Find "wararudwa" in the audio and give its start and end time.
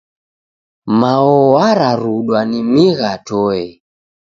1.53-2.39